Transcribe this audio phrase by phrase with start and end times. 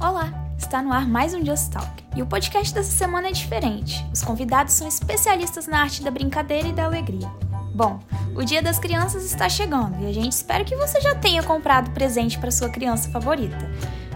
[0.00, 1.90] Olá, está no ar mais um Just Talk.
[2.14, 4.06] E o podcast dessa semana é diferente.
[4.12, 7.28] Os convidados são especialistas na arte da brincadeira e da alegria.
[7.74, 7.98] Bom,
[8.36, 11.90] o Dia das Crianças está chegando e a gente espera que você já tenha comprado
[11.90, 13.58] presente para sua criança favorita.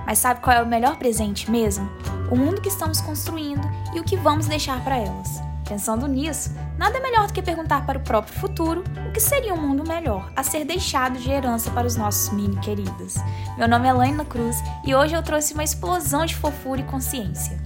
[0.07, 1.91] Mas sabe qual é o melhor presente mesmo?
[2.30, 5.43] O mundo que estamos construindo e o que vamos deixar para elas.
[5.73, 9.68] Pensando nisso, nada melhor do que perguntar para o próprio futuro o que seria um
[9.68, 13.14] mundo melhor a ser deixado de herança para os nossos mini queridos.
[13.56, 17.59] Meu nome é Laina Cruz e hoje eu trouxe uma explosão de fofura e consciência.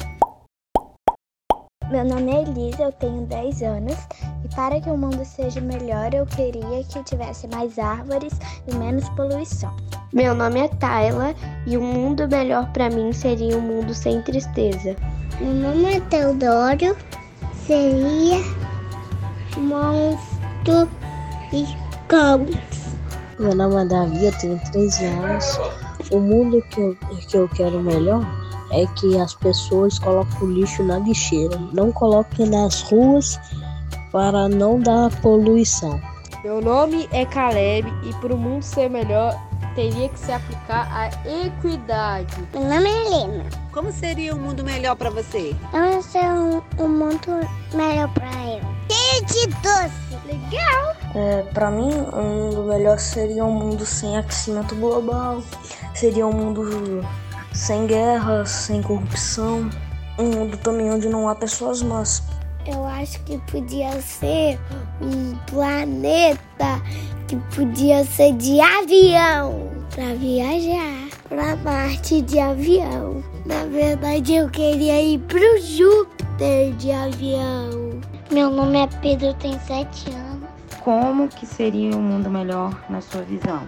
[1.90, 3.96] Meu nome é Elisa, eu tenho 10 anos
[4.44, 8.34] e para que o mundo seja melhor eu queria que tivesse mais árvores
[8.68, 9.74] e menos poluição.
[10.12, 11.34] Meu nome é Tayla
[11.66, 14.94] e um mundo melhor para mim seria um mundo sem tristeza.
[15.40, 16.96] Meu nome é Teodoro,
[17.66, 18.42] seria
[19.58, 20.88] monstro
[21.52, 21.66] e
[22.08, 22.56] campos.
[23.38, 25.60] Meu nome é Davi, eu tenho 13 anos.
[26.10, 26.96] O mundo que eu,
[27.28, 28.24] que eu quero melhor
[28.70, 33.38] é que as pessoas coloquem o lixo na lixeira, não coloquem nas ruas
[34.12, 36.00] para não dar poluição.
[36.44, 39.36] Meu nome é Caleb e para o mundo ser melhor
[39.76, 42.34] teria que se aplicar a equidade.
[42.52, 43.44] Meu nome é Helena.
[43.70, 45.54] Como seria um mundo melhor para você?
[45.72, 48.62] Eu ser um, um mundo melhor para eu.
[48.90, 50.06] Cheio de doce.
[50.26, 50.96] Legal!
[51.14, 55.42] É, para mim, um mundo melhor seria um mundo sem aquecimento global,
[55.94, 57.06] seria um mundo
[57.52, 59.70] sem guerra, sem corrupção,
[60.18, 62.22] um mundo também onde não há pessoas más.
[62.66, 64.58] Eu acho que podia ser
[65.00, 66.82] um planeta
[67.26, 73.22] que podia ser de avião para viajar para Marte de avião.
[73.44, 78.00] Na verdade, eu queria ir pro Júpiter de avião.
[78.30, 80.48] Meu nome é Pedro, tenho 7 anos.
[80.82, 83.66] Como que seria um mundo melhor na sua visão?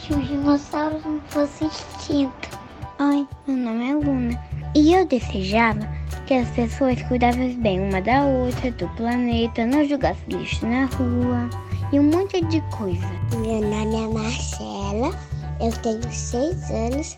[0.00, 2.58] Se os dinossauros não fossem extintos.
[2.98, 4.44] Oi, meu nome é Luna.
[4.74, 5.86] E eu desejava
[6.26, 11.48] que as pessoas cuidassem bem uma da outra, do planeta, não jogassem lixo na rua
[11.92, 13.06] e um monte de coisa.
[13.38, 15.18] Meu nome é Marcela,
[15.60, 17.16] eu tenho seis anos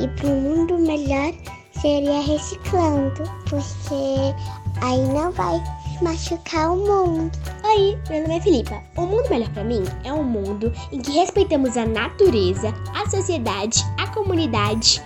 [0.00, 1.32] e para um mundo melhor
[1.80, 4.34] seria reciclando, porque
[4.80, 5.62] aí não vai
[6.02, 7.30] machucar o mundo.
[7.64, 8.82] Oi, meu nome é Filipa.
[8.96, 13.84] Um mundo melhor para mim é um mundo em que respeitamos a natureza, a sociedade,
[13.98, 15.02] a comunidade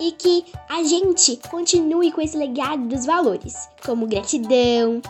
[0.00, 5.02] e que a gente continue com esse legado dos valores, como gratidão,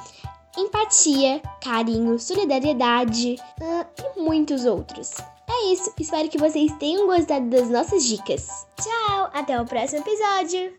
[0.59, 3.87] empatia, carinho, solidariedade uh,
[4.17, 5.13] e muitos outros.
[5.49, 8.67] É isso, espero que vocês tenham gostado das nossas dicas.
[8.77, 10.79] Tchau, até o próximo episódio!